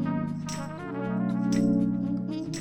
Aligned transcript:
Thank 0.00 0.16
you. 2.56 2.57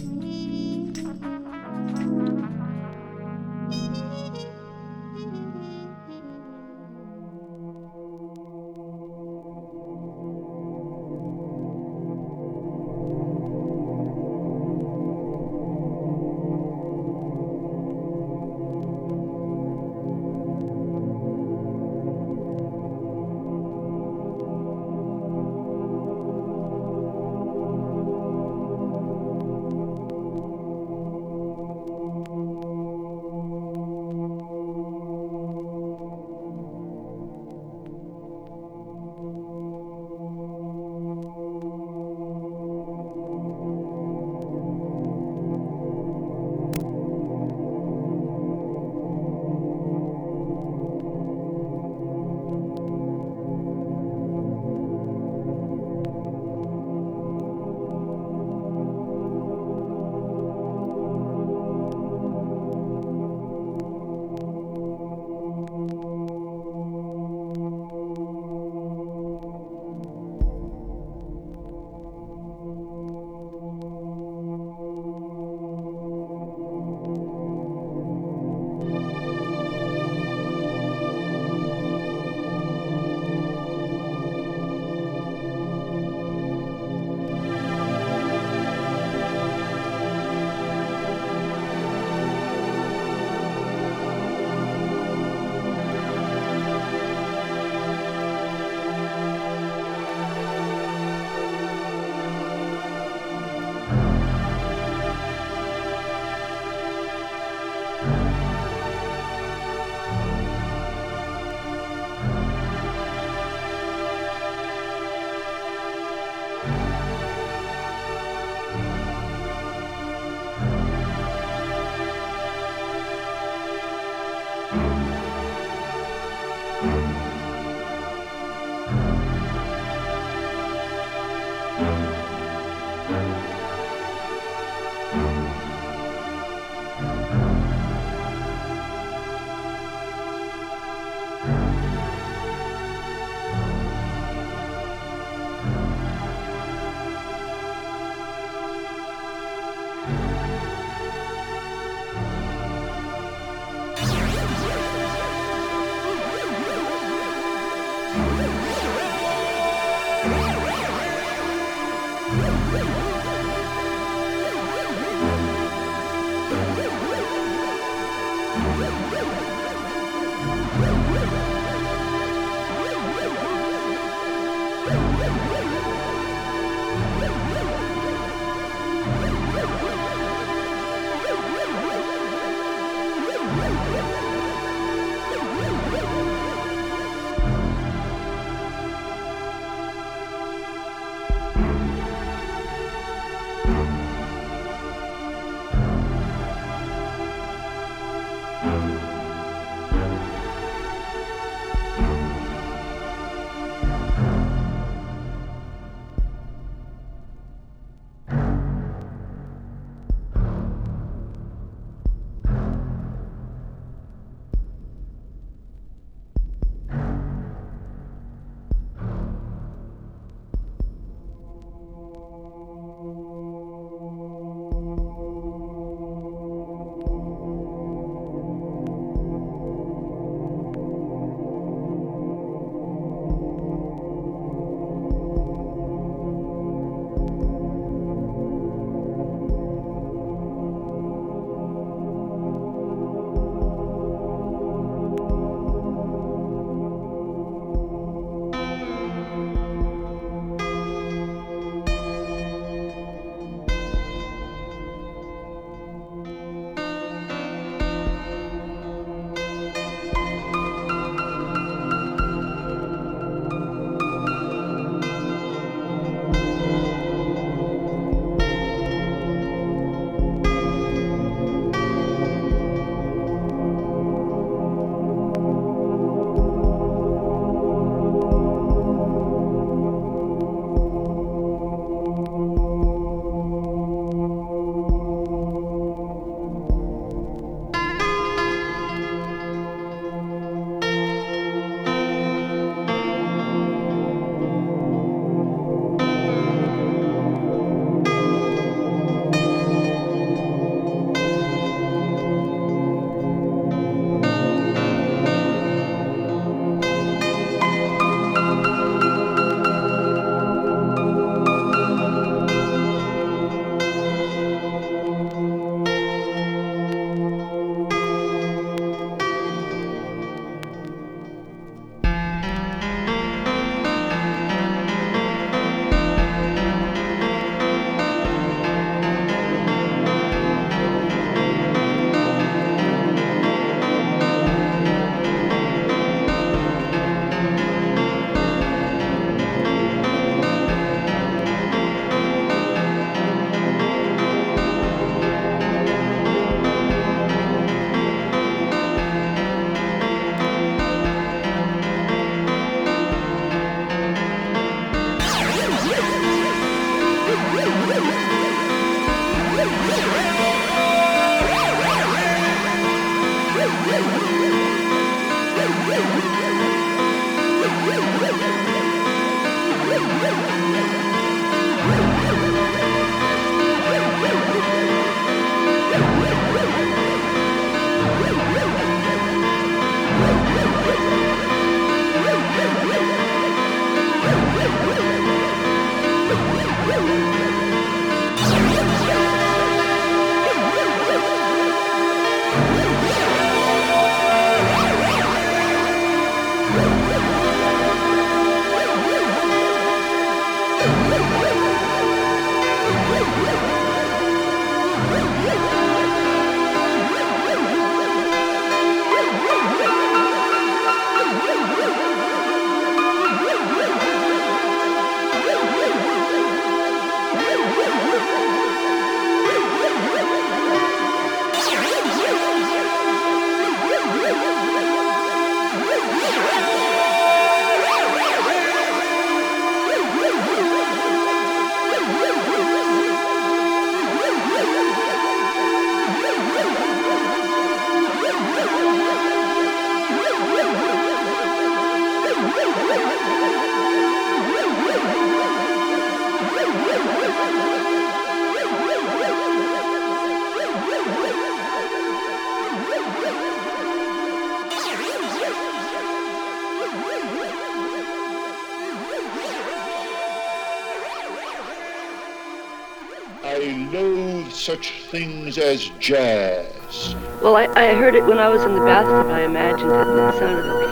Things 465.08 465.58
as 465.58 465.90
jazz. 466.00 467.16
Well, 467.42 467.56
I, 467.56 467.68
I 467.68 467.94
heard 467.94 468.16
it 468.16 468.26
when 468.26 468.40
I 468.40 468.50
was 468.50 468.64
in 468.64 468.74
the 468.74 468.82
bathtub. 468.82 469.32
I 469.32 469.44
imagined 469.44 469.90
it, 469.90 470.08
and 470.08 470.20
it 470.20 470.34
sounded 470.38 470.66
okay. 470.66 470.88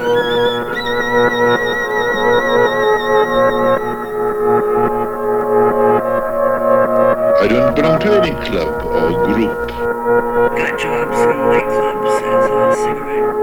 I 7.43 7.47
don't 7.47 7.75
belong 7.75 7.99
to 7.99 8.21
any 8.21 8.31
club 8.45 8.85
or 8.85 9.25
group. 9.25 9.67
Got 9.67 10.79
jobs 10.79 11.19
in 11.19 11.37
nightclubs 11.51 12.21
as 12.23 12.49
a 12.49 12.73
cigarette. 12.83 13.35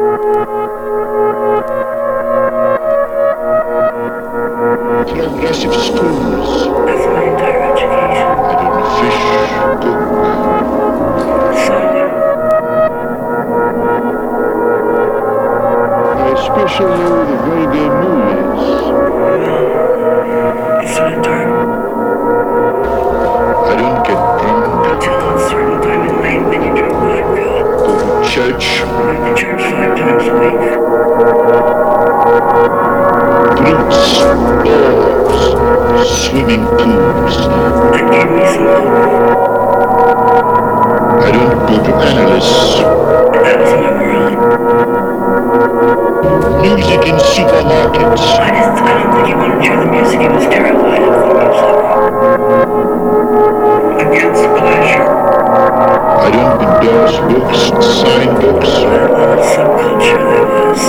Progressive 5.09 5.75
schools. 5.75 6.72
In 47.13 47.19
supermarkets. 47.19 48.25
I 48.41 48.51
just, 48.57 48.83
I 48.83 49.03
don't 49.03 49.13
think 49.13 49.27
he 49.29 49.35
wanted 49.35 49.57
to 49.57 49.63
hear 49.63 49.77
the 49.77 49.91
music. 49.91 50.21
He 50.21 50.29
was 50.29 50.45
terrified 50.45 51.03
of 51.03 51.13
the 51.13 51.35
music. 51.37 51.75
Against 54.01 54.45
pleasure. 54.57 55.09
I 55.13 56.31
don't 56.33 56.63
endorse 56.63 57.19
books, 57.29 57.59
sign 58.01 58.33
books. 58.41 58.73
What 58.81 59.29
a 59.29 59.45
subculture 59.53 60.23
there 60.31 60.47
was. 60.49 60.83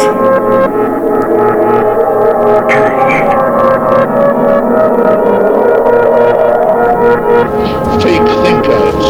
Fake 8.03 8.29
thinkers, 8.43 9.05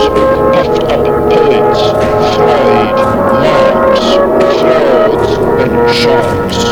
puffed 0.54 0.84
up 0.84 1.06
poets, 1.30 1.82
Freud, 2.36 2.98
Marx, 3.44 4.43
and 5.86 5.96
sharks. 5.96 6.64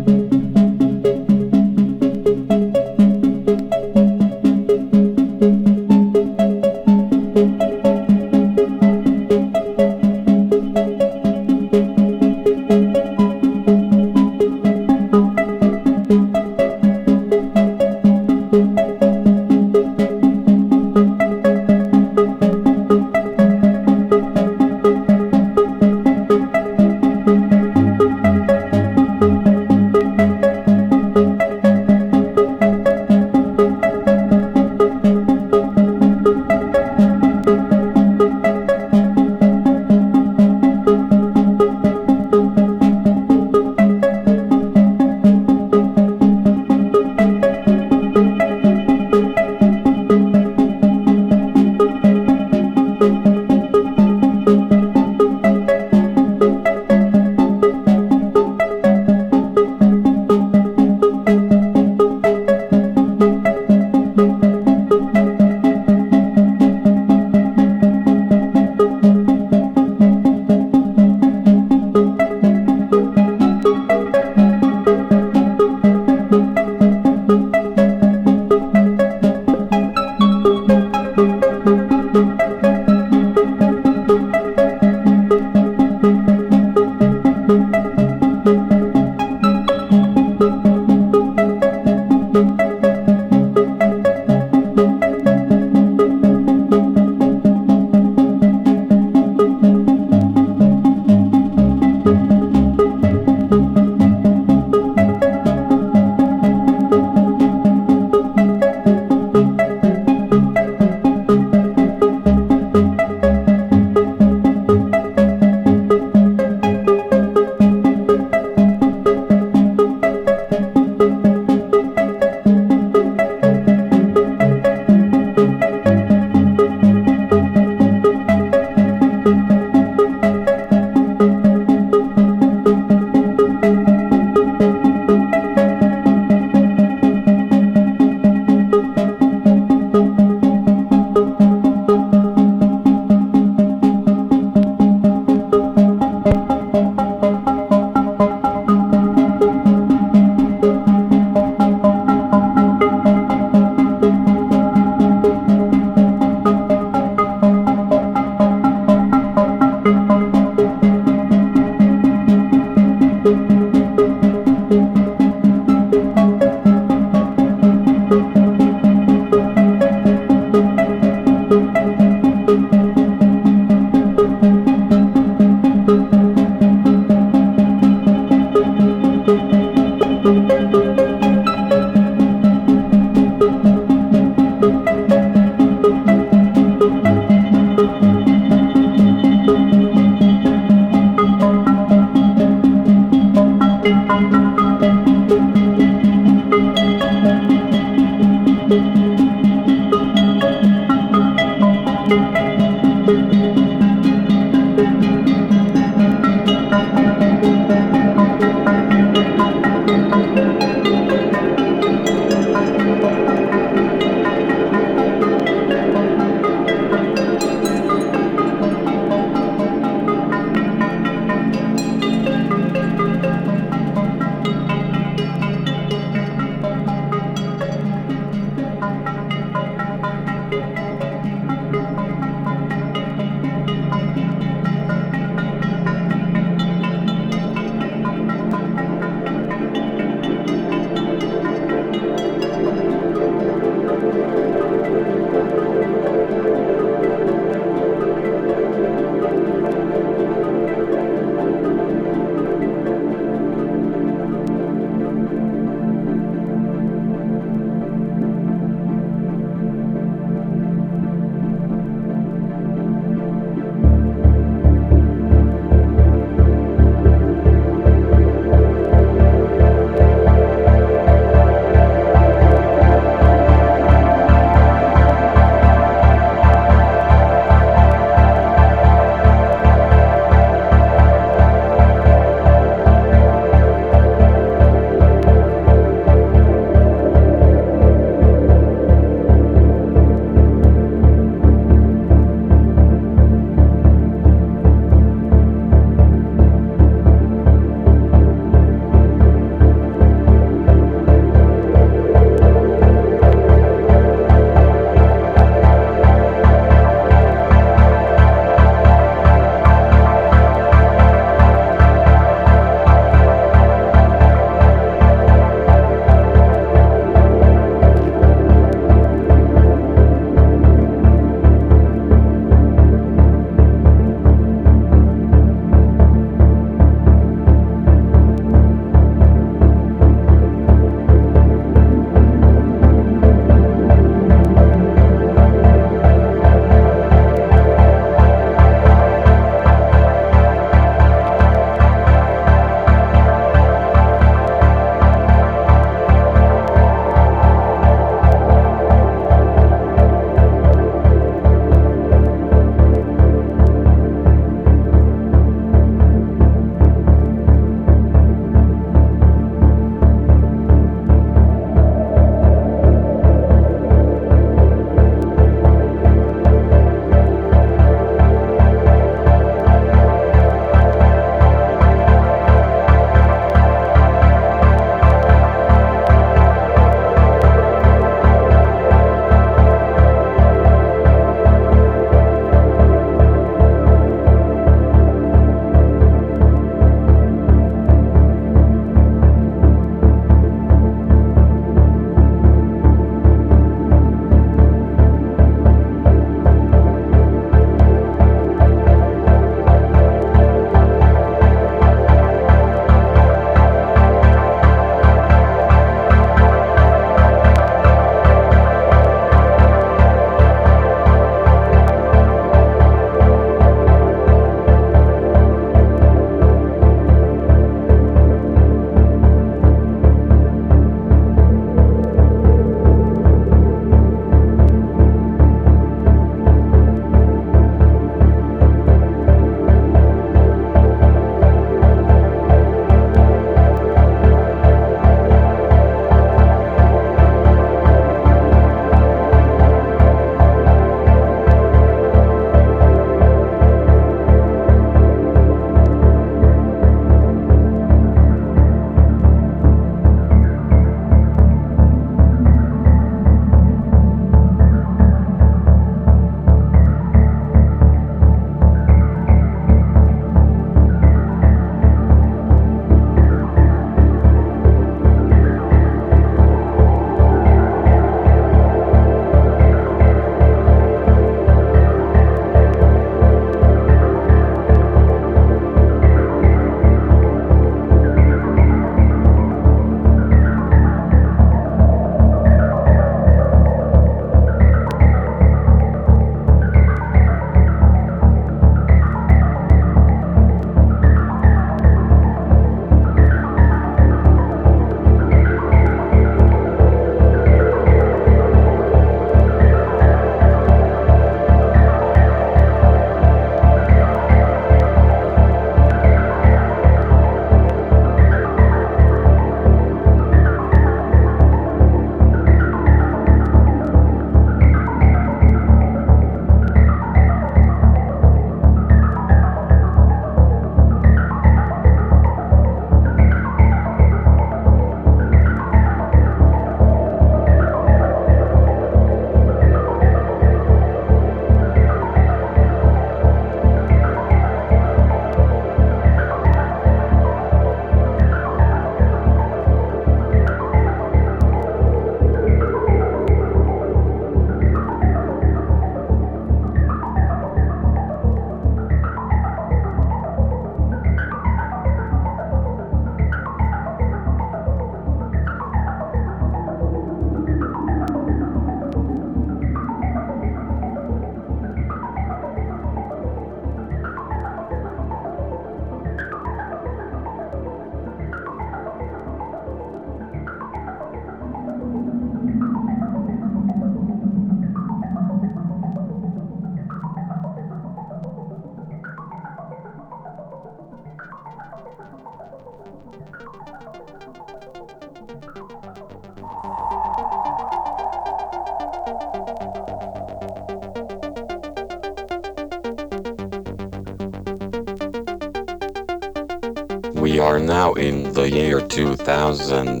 2000. 598.92 600.00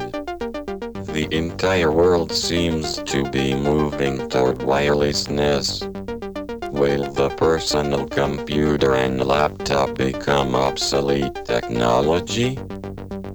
The 1.14 1.26
entire 1.30 1.90
world 1.90 2.30
seems 2.30 3.02
to 3.04 3.24
be 3.30 3.54
moving 3.54 4.28
toward 4.28 4.58
wirelessness. 4.58 5.80
Will 6.70 7.10
the 7.10 7.30
personal 7.30 8.06
computer 8.06 8.94
and 8.94 9.24
laptop 9.24 9.94
become 9.94 10.54
obsolete 10.54 11.34
technology? 11.46 12.58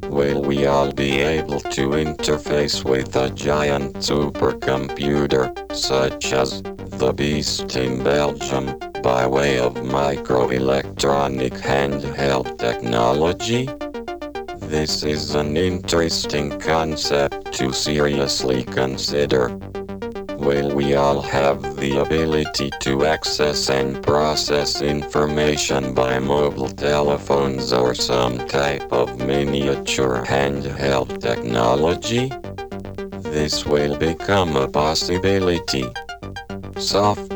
Will 0.09 0.43
we 0.43 0.67
all 0.67 0.91
be 0.91 1.21
able 1.21 1.59
to 1.59 1.89
interface 2.05 2.85
with 2.85 3.15
a 3.15 3.31
giant 3.31 3.95
supercomputer, 3.95 5.45
such 5.75 6.34
as 6.34 6.61
the 6.61 7.11
Beast 7.13 7.75
in 7.75 8.03
Belgium, 8.03 8.77
by 9.01 9.25
way 9.25 9.57
of 9.57 9.73
microelectronic 9.73 11.59
handheld 11.59 12.59
technology? 12.59 13.67
This 14.68 15.02
is 15.03 15.34
an 15.34 15.56
interesting 15.56 16.60
concept 16.60 17.53
to 17.53 17.72
seriously 17.72 18.65
consider. 18.65 19.57
Will 20.38 20.76
we 20.76 20.94
all 20.95 21.22
have 21.22 21.77
the 21.77 22.02
ability 22.02 22.72
to 22.81 23.06
access 23.06 23.69
and 23.69 24.03
process 24.03 24.81
information 24.81 25.94
by 25.94 26.19
mobile 26.19 26.68
telephones 26.68 27.72
or 27.72 27.95
some 27.95 28.45
type 28.49 28.91
of 28.91 29.18
miniature 29.19 30.26
handheld 30.26 31.22
technology? 31.22 32.30
This 33.31 33.65
will 33.65 33.95
become 33.95 34.57
a 34.57 34.68
possibility. 34.68 35.85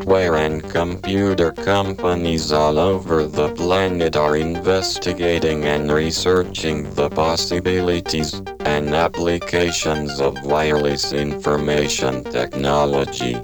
Software 0.02 0.34
and 0.34 0.68
computer 0.68 1.52
companies 1.52 2.50
all 2.50 2.76
over 2.76 3.24
the 3.24 3.50
planet 3.50 4.16
are 4.16 4.36
investigating 4.36 5.64
and 5.64 5.92
researching 5.92 6.92
the 6.94 7.08
possibilities 7.08 8.42
and 8.64 8.96
applications 8.96 10.20
of 10.20 10.42
wireless 10.42 11.12
information 11.12 12.24
technology. 12.24 13.36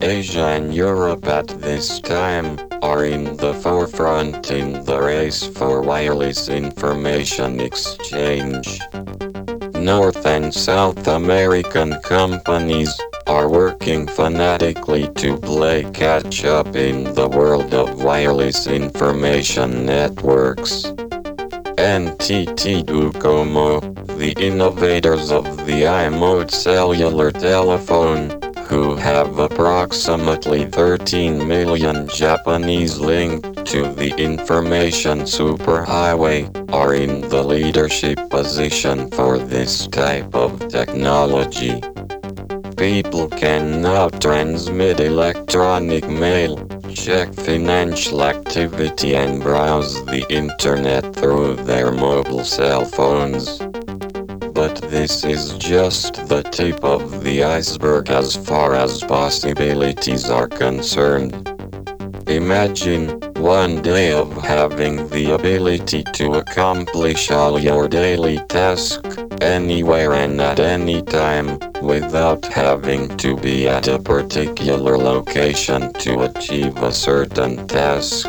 Asia 0.00 0.46
and 0.46 0.72
Europe 0.72 1.26
at 1.26 1.48
this 1.48 1.98
time 1.98 2.56
are 2.80 3.04
in 3.04 3.36
the 3.38 3.54
forefront 3.54 4.52
in 4.52 4.84
the 4.84 5.00
race 5.00 5.44
for 5.44 5.82
wireless 5.82 6.48
information 6.48 7.58
exchange. 7.58 8.78
North 9.74 10.24
and 10.24 10.54
South 10.54 11.08
American 11.08 12.00
companies 12.02 12.96
are 13.26 13.48
working 13.48 14.06
fanatically 14.06 15.08
to 15.14 15.36
play 15.38 15.84
catch 15.92 16.44
up 16.44 16.76
in 16.76 17.04
the 17.14 17.28
world 17.28 17.72
of 17.72 18.02
wireless 18.02 18.66
information 18.66 19.86
networks. 19.86 20.84
NTT 21.76 22.84
Docomo, 22.84 23.80
the 24.18 24.32
innovators 24.38 25.30
of 25.30 25.44
the 25.66 25.82
iMode 25.82 26.50
cellular 26.50 27.30
telephone, 27.32 28.30
who 28.66 28.94
have 28.96 29.38
approximately 29.38 30.64
13 30.66 31.46
million 31.46 32.08
Japanese 32.08 32.98
linked 32.98 33.66
to 33.66 33.92
the 33.94 34.14
information 34.16 35.20
superhighway, 35.20 36.48
are 36.72 36.94
in 36.94 37.20
the 37.28 37.42
leadership 37.42 38.18
position 38.30 39.10
for 39.10 39.38
this 39.38 39.86
type 39.88 40.34
of 40.34 40.68
technology. 40.68 41.80
People 42.76 43.28
can 43.28 43.82
now 43.82 44.08
transmit 44.08 44.98
electronic 44.98 46.08
mail, 46.08 46.56
check 46.92 47.32
financial 47.32 48.22
activity 48.24 49.14
and 49.14 49.40
browse 49.40 50.04
the 50.06 50.26
internet 50.28 51.14
through 51.14 51.54
their 51.54 51.92
mobile 51.92 52.44
cell 52.44 52.84
phones. 52.84 53.58
But 54.52 54.76
this 54.90 55.24
is 55.24 55.54
just 55.54 56.26
the 56.28 56.42
tip 56.42 56.82
of 56.84 57.22
the 57.22 57.44
iceberg 57.44 58.10
as 58.10 58.36
far 58.36 58.74
as 58.74 59.02
possibilities 59.02 60.28
are 60.28 60.48
concerned. 60.48 61.53
Imagine 62.26 63.20
one 63.36 63.82
day 63.82 64.12
of 64.12 64.32
having 64.42 65.08
the 65.08 65.32
ability 65.34 66.02
to 66.14 66.34
accomplish 66.34 67.30
all 67.30 67.58
your 67.58 67.86
daily 67.86 68.38
tasks 68.48 69.18
anywhere 69.42 70.14
and 70.14 70.40
at 70.40 70.58
any 70.58 71.02
time 71.02 71.58
without 71.82 72.44
having 72.46 73.14
to 73.18 73.36
be 73.36 73.68
at 73.68 73.88
a 73.88 73.98
particular 73.98 74.96
location 74.96 75.92
to 75.94 76.22
achieve 76.22 76.76
a 76.78 76.92
certain 76.92 77.66
task. 77.68 78.26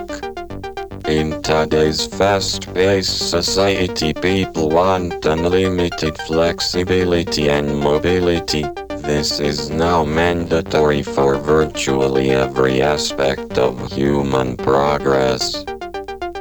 In 1.08 1.42
today's 1.42 2.06
fast 2.06 2.74
paced 2.74 3.30
society, 3.30 4.14
people 4.14 4.70
want 4.70 5.26
unlimited 5.26 6.18
flexibility 6.22 7.50
and 7.50 7.80
mobility. 7.80 8.66
This 9.06 9.40
is 9.40 9.69
now 9.69 10.03
mandatory 10.03 11.03
for 11.03 11.38
virtually 11.38 12.32
every 12.32 12.82
aspect 12.82 13.60
of 13.60 13.91
human 13.91 14.57
progress. 14.57 15.64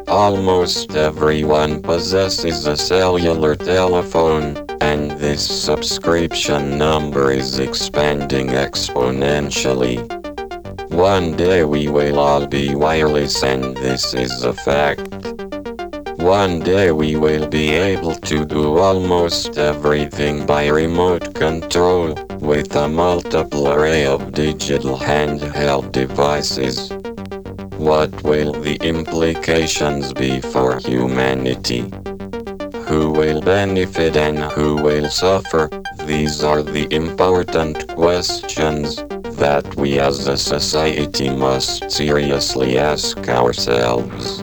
Almost 0.08 0.96
everyone 0.96 1.82
possesses 1.82 2.66
a 2.66 2.74
cellular 2.74 3.54
telephone, 3.54 4.56
and 4.80 5.10
this 5.10 5.46
subscription 5.46 6.78
number 6.78 7.32
is 7.32 7.58
expanding 7.58 8.48
exponentially. 8.48 10.00
One 10.90 11.36
day 11.36 11.64
we 11.64 11.88
will 11.88 12.18
all 12.18 12.46
be 12.46 12.74
wireless, 12.74 13.42
and 13.42 13.76
this 13.76 14.14
is 14.14 14.42
a 14.42 14.54
fact. 14.54 15.06
One 16.16 16.60
day 16.60 16.92
we 16.92 17.16
will 17.16 17.46
be 17.46 17.72
able 17.72 18.14
to 18.14 18.46
do 18.46 18.78
almost 18.78 19.58
everything 19.58 20.46
by 20.46 20.68
remote 20.68 21.34
control 21.34 22.14
with 22.44 22.76
a 22.76 22.86
multiple 22.86 23.68
array 23.72 24.04
of 24.04 24.32
digital 24.32 24.98
handheld 24.98 25.90
devices. 25.92 26.90
What 27.78 28.22
will 28.22 28.52
the 28.52 28.76
implications 28.82 30.12
be 30.12 30.40
for 30.40 30.78
humanity? 30.78 31.90
Who 32.86 33.10
will 33.12 33.40
benefit 33.40 34.16
and 34.16 34.38
who 34.52 34.76
will 34.76 35.08
suffer? 35.08 35.70
These 36.04 36.44
are 36.44 36.62
the 36.62 36.86
important 36.94 37.88
questions 37.88 38.96
that 39.38 39.64
we 39.76 39.98
as 39.98 40.28
a 40.28 40.36
society 40.36 41.30
must 41.30 41.90
seriously 41.90 42.78
ask 42.78 43.16
ourselves. 43.26 44.42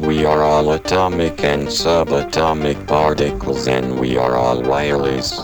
We 0.00 0.26
are 0.26 0.42
all 0.42 0.72
atomic 0.72 1.44
and 1.44 1.68
subatomic 1.68 2.88
particles 2.88 3.68
and 3.68 4.00
we 4.00 4.16
are 4.16 4.36
all 4.36 4.60
wireless. 4.62 5.40